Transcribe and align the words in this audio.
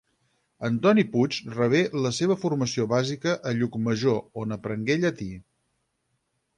Antoni 0.69 1.03
Puig 1.11 1.37
rebé 1.57 1.83
la 2.07 2.13
seva 2.21 2.39
formació 2.45 2.89
bàsica 2.97 3.37
a 3.53 3.57
Llucmajor 3.61 4.21
on 4.45 4.61
aprengué 4.61 5.01
llatí. 5.07 5.33